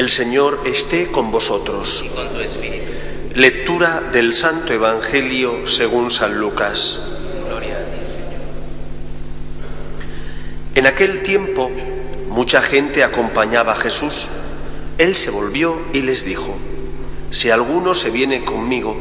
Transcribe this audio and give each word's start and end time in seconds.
El 0.00 0.08
Señor 0.08 0.62
esté 0.64 1.08
con 1.08 1.30
vosotros. 1.30 2.02
y 2.02 2.08
con 2.08 2.26
tu 2.30 2.40
espíritu. 2.40 2.90
Lectura 3.34 4.00
del 4.10 4.32
Santo 4.32 4.72
Evangelio 4.72 5.66
según 5.66 6.10
San 6.10 6.40
Lucas. 6.40 6.98
Gloria 7.46 7.76
a 7.76 7.84
ti, 7.84 8.06
Señor. 8.06 8.40
En 10.74 10.86
aquel 10.86 11.20
tiempo 11.20 11.70
mucha 12.30 12.62
gente 12.62 13.04
acompañaba 13.04 13.72
a 13.74 13.76
Jesús. 13.76 14.26
Él 14.96 15.14
se 15.14 15.28
volvió 15.28 15.78
y 15.92 16.00
les 16.00 16.24
dijo, 16.24 16.56
Si 17.30 17.50
alguno 17.50 17.92
se 17.92 18.08
viene 18.08 18.42
conmigo 18.42 18.96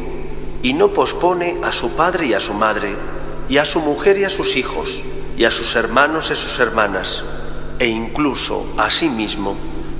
y 0.62 0.74
no 0.74 0.90
pospone 0.92 1.60
a 1.64 1.72
su 1.72 1.92
padre 1.92 2.26
y 2.26 2.34
a 2.34 2.42
su 2.42 2.54
madre, 2.54 2.94
y 3.48 3.56
a 3.56 3.64
su 3.64 3.80
mujer 3.80 4.18
y 4.18 4.26
a 4.26 4.30
sus 4.30 4.58
hijos, 4.58 5.02
y 5.38 5.46
a 5.46 5.52
sus 5.52 5.78
hermanos 5.78 6.30
y 6.30 6.36
sus 6.36 6.60
hermanas, 6.60 7.24
e 7.80 7.88
incluso 7.88 8.74
a 8.76 8.90
sí 8.90 9.08
mismo, 9.08 9.56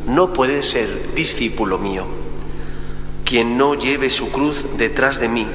no 0.10 0.34
puede 0.34 0.64
ser 0.64 1.14
discípulo 1.14 1.78
mío. 1.78 2.08
Quien 3.26 3.60
no 3.60 3.76
lleve 3.76 4.10
su 4.10 4.32
cruz 4.32 4.66
detrás 4.76 5.20
de 5.20 5.30
mí, 5.30 5.46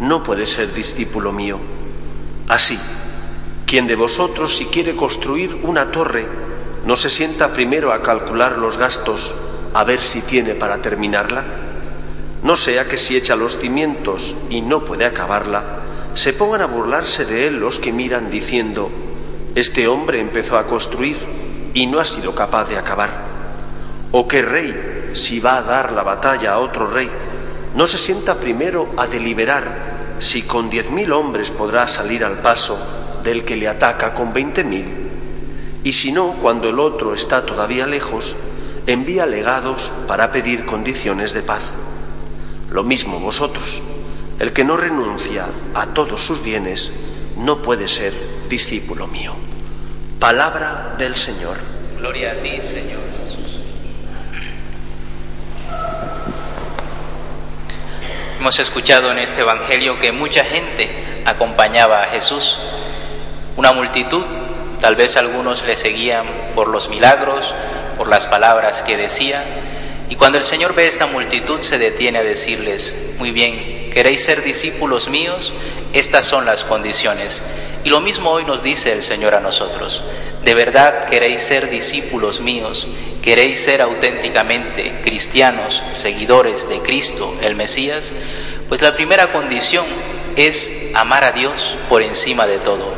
no 0.00 0.24
puede 0.24 0.44
ser 0.44 0.74
discípulo 0.74 1.32
mío. 1.32 1.60
Así, 2.48 2.76
quien 3.64 3.86
de 3.86 3.94
vosotros 3.94 4.56
si 4.56 4.64
quiere 4.66 4.96
construir 4.96 5.60
una 5.62 5.92
torre, 5.92 6.26
no 6.84 6.96
se 6.96 7.10
sienta 7.10 7.52
primero 7.52 7.92
a 7.92 8.02
calcular 8.02 8.58
los 8.58 8.76
gastos, 8.76 9.36
a 9.72 9.84
ver 9.84 10.00
si 10.00 10.20
tiene 10.20 10.56
para 10.56 10.82
terminarla. 10.82 11.44
No 12.42 12.56
sea 12.56 12.88
que 12.88 12.96
si 12.96 13.16
echa 13.16 13.36
los 13.36 13.56
cimientos 13.56 14.34
y 14.50 14.62
no 14.62 14.84
puede 14.84 15.06
acabarla, 15.06 15.78
se 16.16 16.32
pongan 16.32 16.62
a 16.62 16.66
burlarse 16.66 17.24
de 17.24 17.46
él 17.46 17.60
los 17.60 17.78
que 17.78 17.92
miran 17.92 18.32
diciendo, 18.32 18.90
este 19.54 19.86
hombre 19.86 20.18
empezó 20.18 20.58
a 20.58 20.66
construir 20.66 21.16
y 21.72 21.86
no 21.86 22.00
ha 22.00 22.04
sido 22.04 22.34
capaz 22.34 22.68
de 22.68 22.78
acabar. 22.78 23.31
O 24.12 24.28
qué 24.28 24.42
rey, 24.42 25.10
si 25.14 25.40
va 25.40 25.56
a 25.56 25.62
dar 25.62 25.92
la 25.92 26.02
batalla 26.02 26.52
a 26.52 26.58
otro 26.58 26.86
rey, 26.86 27.10
no 27.74 27.86
se 27.86 27.98
sienta 27.98 28.38
primero 28.38 28.90
a 28.96 29.06
deliberar 29.06 29.92
si 30.18 30.42
con 30.42 30.70
diez 30.70 30.90
mil 30.90 31.12
hombres 31.12 31.50
podrá 31.50 31.88
salir 31.88 32.24
al 32.24 32.38
paso 32.38 32.78
del 33.24 33.44
que 33.44 33.56
le 33.56 33.68
ataca 33.68 34.14
con 34.14 34.32
veinte 34.32 34.64
mil. 34.64 34.84
Y 35.82 35.92
si 35.92 36.12
no, 36.12 36.34
cuando 36.34 36.68
el 36.68 36.78
otro 36.78 37.14
está 37.14 37.44
todavía 37.44 37.86
lejos, 37.86 38.36
envía 38.86 39.26
legados 39.26 39.90
para 40.06 40.30
pedir 40.30 40.64
condiciones 40.64 41.32
de 41.32 41.42
paz. 41.42 41.72
Lo 42.70 42.84
mismo 42.84 43.18
vosotros. 43.18 43.82
El 44.38 44.52
que 44.52 44.64
no 44.64 44.76
renuncia 44.76 45.46
a 45.74 45.86
todos 45.86 46.22
sus 46.22 46.42
bienes 46.42 46.92
no 47.36 47.62
puede 47.62 47.88
ser 47.88 48.12
discípulo 48.48 49.06
mío. 49.06 49.34
Palabra 50.18 50.94
del 50.98 51.16
Señor. 51.16 51.56
Gloria 51.98 52.32
a 52.32 52.34
ti, 52.36 52.60
Señor 52.60 53.00
Jesús. 53.20 53.42
Hemos 58.42 58.58
escuchado 58.58 59.12
en 59.12 59.20
este 59.20 59.42
Evangelio 59.42 60.00
que 60.00 60.10
mucha 60.10 60.44
gente 60.44 60.90
acompañaba 61.24 62.02
a 62.02 62.06
Jesús, 62.06 62.58
una 63.56 63.70
multitud, 63.70 64.24
tal 64.80 64.96
vez 64.96 65.16
algunos 65.16 65.62
le 65.62 65.76
seguían 65.76 66.26
por 66.52 66.66
los 66.66 66.88
milagros, 66.88 67.54
por 67.96 68.08
las 68.08 68.26
palabras 68.26 68.82
que 68.82 68.96
decía, 68.96 69.44
y 70.08 70.16
cuando 70.16 70.38
el 70.38 70.44
Señor 70.44 70.74
ve 70.74 70.88
esta 70.88 71.06
multitud 71.06 71.60
se 71.60 71.78
detiene 71.78 72.18
a 72.18 72.24
decirles, 72.24 72.96
muy 73.16 73.30
bien, 73.30 73.90
¿queréis 73.92 74.24
ser 74.24 74.42
discípulos 74.42 75.08
míos? 75.08 75.54
Estas 75.92 76.26
son 76.26 76.44
las 76.44 76.64
condiciones. 76.64 77.44
Y 77.84 77.90
lo 77.90 78.00
mismo 78.00 78.30
hoy 78.30 78.44
nos 78.44 78.64
dice 78.64 78.90
el 78.90 79.04
Señor 79.04 79.36
a 79.36 79.40
nosotros. 79.40 80.02
¿De 80.44 80.54
verdad 80.54 81.04
queréis 81.04 81.40
ser 81.42 81.70
discípulos 81.70 82.40
míos? 82.40 82.88
¿Queréis 83.22 83.62
ser 83.62 83.80
auténticamente 83.80 85.00
cristianos, 85.04 85.84
seguidores 85.92 86.68
de 86.68 86.80
Cristo, 86.80 87.36
el 87.42 87.54
Mesías? 87.54 88.12
Pues 88.68 88.82
la 88.82 88.94
primera 88.94 89.30
condición 89.30 89.86
es 90.34 90.72
amar 90.94 91.22
a 91.22 91.30
Dios 91.30 91.78
por 91.88 92.02
encima 92.02 92.48
de 92.48 92.58
todo. 92.58 92.92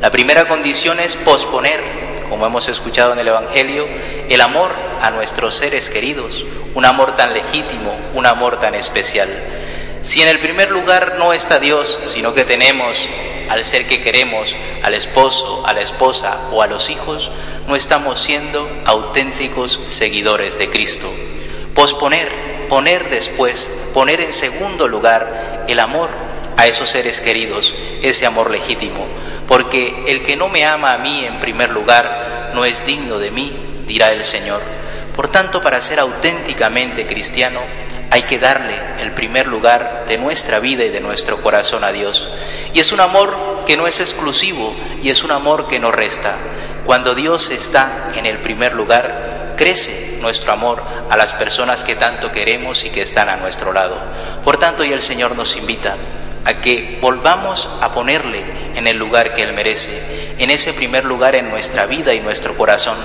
La 0.00 0.10
primera 0.10 0.48
condición 0.48 0.98
es 0.98 1.16
posponer, 1.16 1.82
como 2.30 2.46
hemos 2.46 2.66
escuchado 2.68 3.12
en 3.12 3.18
el 3.18 3.28
Evangelio, 3.28 3.86
el 4.30 4.40
amor 4.40 4.72
a 5.02 5.10
nuestros 5.10 5.54
seres 5.54 5.90
queridos, 5.90 6.46
un 6.74 6.86
amor 6.86 7.14
tan 7.14 7.34
legítimo, 7.34 7.94
un 8.14 8.24
amor 8.24 8.58
tan 8.58 8.74
especial. 8.74 9.28
Si 10.00 10.22
en 10.22 10.28
el 10.28 10.38
primer 10.38 10.70
lugar 10.70 11.16
no 11.18 11.34
está 11.34 11.58
Dios, 11.58 11.98
sino 12.06 12.32
que 12.32 12.44
tenemos 12.44 13.06
al 13.48 13.64
ser 13.64 13.86
que 13.86 14.00
queremos, 14.00 14.56
al 14.82 14.94
esposo, 14.94 15.66
a 15.66 15.72
la 15.72 15.80
esposa 15.80 16.48
o 16.52 16.62
a 16.62 16.66
los 16.66 16.90
hijos, 16.90 17.32
no 17.66 17.76
estamos 17.76 18.18
siendo 18.18 18.68
auténticos 18.84 19.80
seguidores 19.88 20.58
de 20.58 20.70
Cristo. 20.70 21.12
Posponer, 21.74 22.66
poner 22.68 23.10
después, 23.10 23.70
poner 23.92 24.20
en 24.20 24.32
segundo 24.32 24.88
lugar 24.88 25.64
el 25.68 25.80
amor 25.80 26.10
a 26.56 26.66
esos 26.66 26.88
seres 26.88 27.20
queridos, 27.20 27.74
ese 28.02 28.26
amor 28.26 28.50
legítimo, 28.50 29.06
porque 29.46 30.04
el 30.08 30.22
que 30.22 30.36
no 30.36 30.48
me 30.48 30.64
ama 30.64 30.92
a 30.92 30.98
mí 30.98 31.24
en 31.24 31.38
primer 31.38 31.70
lugar 31.70 32.50
no 32.54 32.64
es 32.64 32.84
digno 32.86 33.18
de 33.18 33.30
mí, 33.30 33.56
dirá 33.86 34.10
el 34.10 34.24
Señor. 34.24 34.62
Por 35.14 35.28
tanto, 35.28 35.60
para 35.60 35.80
ser 35.80 36.00
auténticamente 36.00 37.06
cristiano, 37.06 37.60
hay 38.10 38.22
que 38.22 38.38
darle 38.38 38.74
el 39.00 39.12
primer 39.12 39.46
lugar 39.46 40.04
de 40.06 40.18
nuestra 40.18 40.58
vida 40.58 40.84
y 40.84 40.90
de 40.90 41.00
nuestro 41.00 41.42
corazón 41.42 41.84
a 41.84 41.92
Dios. 41.92 42.28
Y 42.72 42.80
es 42.80 42.92
un 42.92 43.00
amor 43.00 43.64
que 43.66 43.76
no 43.76 43.86
es 43.86 44.00
exclusivo 44.00 44.74
y 45.02 45.10
es 45.10 45.24
un 45.24 45.32
amor 45.32 45.68
que 45.68 45.78
no 45.78 45.92
resta. 45.92 46.36
Cuando 46.84 47.14
Dios 47.14 47.50
está 47.50 48.10
en 48.14 48.26
el 48.26 48.38
primer 48.38 48.74
lugar, 48.74 49.54
crece 49.56 50.18
nuestro 50.20 50.52
amor 50.52 50.82
a 51.10 51.16
las 51.16 51.32
personas 51.32 51.82
que 51.82 51.96
tanto 51.96 52.30
queremos 52.30 52.84
y 52.84 52.90
que 52.90 53.02
están 53.02 53.28
a 53.28 53.36
nuestro 53.36 53.72
lado. 53.72 53.98
Por 54.44 54.58
tanto, 54.58 54.84
y 54.84 54.92
el 54.92 55.02
Señor 55.02 55.34
nos 55.34 55.56
invita 55.56 55.96
a 56.44 56.60
que 56.60 56.98
volvamos 57.00 57.68
a 57.80 57.92
ponerle 57.92 58.44
en 58.76 58.86
el 58.86 58.96
lugar 58.96 59.34
que 59.34 59.42
Él 59.42 59.52
merece, 59.52 60.34
en 60.38 60.50
ese 60.50 60.72
primer 60.72 61.04
lugar 61.04 61.34
en 61.34 61.50
nuestra 61.50 61.86
vida 61.86 62.14
y 62.14 62.20
nuestro 62.20 62.56
corazón, 62.56 62.96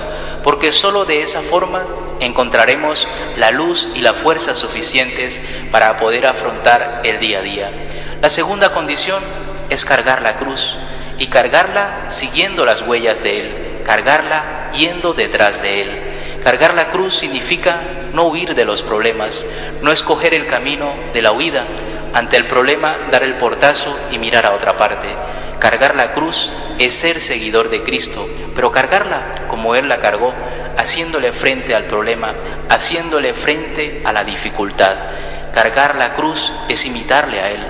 porque 0.42 0.72
sólo 0.72 1.04
de 1.04 1.22
esa 1.22 1.42
forma 1.42 1.84
encontraremos 2.20 3.08
la 3.36 3.50
luz 3.50 3.88
y 3.94 4.00
la 4.00 4.14
fuerza 4.14 4.54
suficientes 4.54 5.40
para 5.70 5.96
poder 5.96 6.26
afrontar 6.26 7.00
el 7.04 7.18
día 7.18 7.40
a 7.40 7.42
día. 7.42 7.70
La 8.20 8.28
segunda 8.28 8.72
condición 8.72 9.22
es 9.70 9.84
cargar 9.84 10.22
la 10.22 10.36
cruz 10.36 10.78
y 11.18 11.26
cargarla 11.26 12.06
siguiendo 12.08 12.64
las 12.64 12.82
huellas 12.82 13.22
de 13.22 13.40
Él, 13.40 13.80
cargarla 13.84 14.70
yendo 14.72 15.14
detrás 15.14 15.62
de 15.62 15.82
Él. 15.82 16.02
Cargar 16.42 16.74
la 16.74 16.90
cruz 16.90 17.14
significa 17.14 17.80
no 18.12 18.24
huir 18.24 18.54
de 18.54 18.64
los 18.64 18.82
problemas, 18.82 19.46
no 19.80 19.92
escoger 19.92 20.34
el 20.34 20.46
camino 20.46 20.92
de 21.12 21.22
la 21.22 21.32
huida, 21.32 21.66
ante 22.12 22.36
el 22.36 22.46
problema 22.46 22.96
dar 23.10 23.22
el 23.22 23.36
portazo 23.36 23.96
y 24.10 24.18
mirar 24.18 24.46
a 24.46 24.52
otra 24.52 24.76
parte. 24.76 25.08
Cargar 25.62 25.94
la 25.94 26.12
cruz 26.12 26.50
es 26.80 26.92
ser 26.92 27.20
seguidor 27.20 27.70
de 27.70 27.84
Cristo, 27.84 28.28
pero 28.56 28.72
cargarla 28.72 29.46
como 29.46 29.76
Él 29.76 29.88
la 29.88 30.00
cargó, 30.00 30.34
haciéndole 30.76 31.30
frente 31.30 31.76
al 31.76 31.84
problema, 31.84 32.34
haciéndole 32.68 33.32
frente 33.32 34.02
a 34.04 34.12
la 34.12 34.24
dificultad. 34.24 34.96
Cargar 35.54 35.94
la 35.94 36.14
cruz 36.14 36.52
es 36.68 36.84
imitarle 36.84 37.38
a 37.38 37.50
Él, 37.52 37.60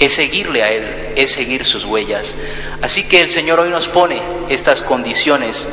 es 0.00 0.14
seguirle 0.14 0.64
a 0.64 0.72
Él, 0.72 1.12
es 1.14 1.30
seguir 1.30 1.64
sus 1.64 1.84
huellas. 1.84 2.34
Así 2.82 3.04
que 3.04 3.20
el 3.20 3.28
Señor 3.28 3.60
hoy 3.60 3.70
nos 3.70 3.86
pone 3.86 4.20
estas 4.48 4.82
condiciones 4.82 5.68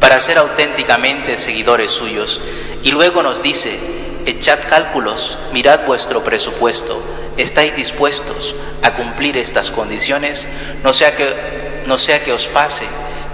para 0.00 0.18
ser 0.18 0.38
auténticamente 0.38 1.36
seguidores 1.36 1.90
suyos. 1.90 2.40
Y 2.82 2.92
luego 2.92 3.22
nos 3.22 3.42
dice, 3.42 3.78
echad 4.26 4.58
cálculos, 4.68 5.38
mirad 5.52 5.86
vuestro 5.86 6.22
presupuesto, 6.22 7.00
estáis 7.36 7.74
dispuestos 7.74 8.54
a 8.82 8.94
cumplir 8.94 9.36
estas 9.36 9.70
condiciones, 9.70 10.46
no 10.82 10.92
sea 10.92 11.14
que, 11.16 11.82
no 11.86 11.96
sea 11.96 12.22
que 12.22 12.32
os 12.32 12.48
pase 12.48 12.86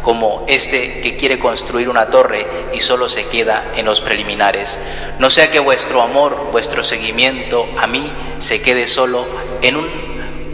como 0.02 0.44
este 0.48 1.00
que 1.00 1.16
quiere 1.16 1.38
construir 1.38 1.88
una 1.88 2.10
torre 2.10 2.46
y 2.74 2.80
solo 2.80 3.08
se 3.08 3.26
queda 3.26 3.72
en 3.76 3.86
los 3.86 4.00
preliminares. 4.00 4.78
No 5.18 5.30
sea 5.30 5.50
que 5.50 5.60
vuestro 5.60 6.02
amor, 6.02 6.48
vuestro 6.50 6.84
seguimiento 6.84 7.66
a 7.78 7.86
mí 7.86 8.12
se 8.38 8.60
quede 8.60 8.88
solo 8.88 9.26
en, 9.62 9.76
un, 9.76 9.88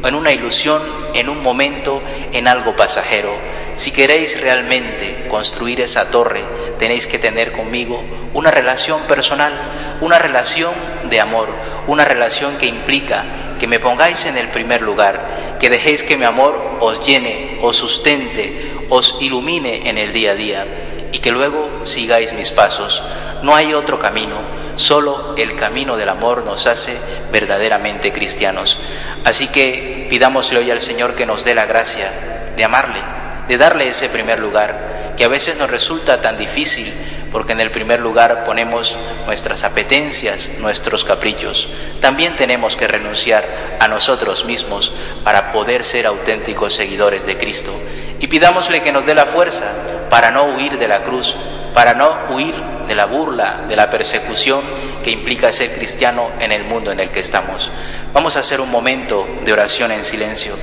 en 0.05 0.15
una 0.15 0.33
ilusión, 0.33 0.83
en 1.15 1.29
un 1.29 1.43
momento, 1.43 2.03
en 2.33 2.47
algo 2.47 2.77
pasajero. 2.77 3.35
Si 3.75 3.91
queréis 3.91 4.41
realmente 4.41 5.27
construir 5.29 5.81
esa 5.81 6.11
torre, 6.11 6.45
tenéis 6.79 7.07
que 7.07 7.19
tener 7.19 7.53
conmigo 7.53 8.03
una 8.35 8.51
relación 8.51 9.03
personal, 9.03 9.53
una 10.01 10.19
relación 10.19 10.73
de 11.05 11.21
amor, 11.21 11.49
una 11.87 12.05
relación 12.05 12.57
que 12.57 12.67
implica 12.67 13.25
que 13.59 13.67
me 13.67 13.81
pongáis 13.81 14.27
en 14.27 14.37
el 14.37 14.49
primer 14.49 14.83
lugar, 14.83 15.57
que 15.59 15.71
dejéis 15.71 16.03
que 16.03 16.17
mi 16.17 16.25
amor 16.25 16.79
os 16.81 17.05
llene, 17.05 17.59
os 17.63 17.77
sustente, 17.77 18.73
os 18.89 19.17
ilumine 19.21 19.89
en 19.89 19.99
el 19.99 20.13
día 20.13 20.33
a 20.33 20.35
día 20.35 20.67
y 21.13 21.19
que 21.19 21.33
luego 21.33 21.85
sigáis 21.85 22.33
mis 22.33 22.51
pasos. 22.51 23.03
No 23.43 23.55
hay 23.55 23.75
otro 23.75 23.99
camino, 23.99 24.37
solo 24.77 25.35
el 25.37 25.57
camino 25.57 25.97
del 25.97 26.09
amor 26.09 26.45
nos 26.45 26.67
hace 26.67 26.97
verdaderamente 27.33 28.13
cristianos. 28.13 28.79
Así 29.25 29.49
que 29.49 30.07
pidámosle 30.11 30.59
hoy 30.59 30.71
al 30.71 30.81
Señor 30.81 31.15
que 31.15 31.27
nos 31.27 31.45
dé 31.45 31.55
la 31.55 31.67
gracia 31.67 32.53
de 32.57 32.65
amarle, 32.65 33.01
de 33.49 33.59
darle 33.59 33.89
ese 33.89 34.09
primer 34.09 34.39
lugar, 34.39 34.98
que 35.19 35.25
a 35.25 35.29
veces 35.29 35.59
nos 35.59 35.69
resulta 35.69 36.21
tan 36.21 36.39
difícil 36.39 36.95
porque 37.33 37.53
en 37.53 37.61
el 37.61 37.73
primer 37.73 37.99
lugar 37.99 38.45
ponemos 38.45 38.97
nuestras 39.27 39.65
apetencias, 39.65 40.49
nuestros 40.59 41.05
caprichos. 41.05 41.69
También 42.01 42.37
tenemos 42.37 42.77
que 42.77 42.87
renunciar 42.87 43.77
a 43.81 43.89
nosotros 43.89 44.45
mismos 44.45 44.95
para 45.25 45.51
poder 45.51 45.83
ser 45.85 46.07
auténticos 46.07 46.75
seguidores 46.75 47.27
de 47.27 47.37
Cristo. 47.37 47.73
Y 48.21 48.29
pidámosle 48.29 48.81
que 48.81 48.93
nos 48.93 49.05
dé 49.05 49.17
la 49.17 49.27
fuerza 49.27 49.73
para 50.09 50.31
no 50.31 50.45
huir 50.45 50.79
de 50.79 50.87
la 50.87 51.03
cruz, 51.03 51.37
para 51.75 51.95
no 51.95 52.17
huir 52.31 52.55
de 52.87 52.95
la 52.95 53.07
burla, 53.07 53.65
de 53.69 53.75
la 53.75 53.91
persecución 53.91 54.63
que 55.03 55.11
implica 55.11 55.51
ser 55.51 55.75
cristiano 55.75 56.31
en 56.39 56.53
el 56.53 56.63
mundo 56.63 56.93
en 56.93 57.01
el 57.01 57.11
que 57.11 57.21
estamos. 57.21 57.73
Vamos 58.13 58.37
a 58.37 58.41
hacer 58.41 58.61
un 58.61 58.71
momento 58.71 59.27
de 59.45 59.53
oración 59.53 59.91
en 59.91 60.05
silencio, 60.05 60.55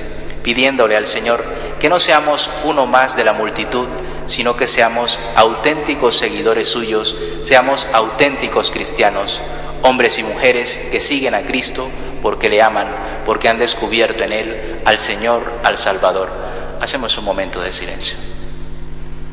pidiéndole 0.42 0.96
al 0.96 1.06
Señor 1.06 1.44
que 1.78 1.90
no 1.90 1.98
seamos 1.98 2.50
uno 2.64 2.86
más 2.86 3.16
de 3.16 3.24
la 3.24 3.34
multitud, 3.34 3.88
sino 4.26 4.56
que 4.56 4.66
seamos 4.66 5.18
auténticos 5.34 6.18
seguidores 6.18 6.68
suyos, 6.68 7.16
seamos 7.42 7.86
auténticos 7.92 8.70
cristianos, 8.70 9.40
hombres 9.82 10.18
y 10.18 10.22
mujeres 10.22 10.78
que 10.90 11.00
siguen 11.00 11.34
a 11.34 11.42
Cristo 11.42 11.88
porque 12.22 12.50
le 12.50 12.62
aman, 12.62 12.88
porque 13.24 13.48
han 13.48 13.58
descubierto 13.58 14.24
en 14.24 14.32
Él 14.32 14.80
al 14.84 14.98
Señor, 14.98 15.60
al 15.62 15.78
Salvador. 15.78 16.30
Hacemos 16.80 17.16
un 17.18 17.24
momento 17.24 17.60
de 17.60 17.72
silencio. 17.72 18.35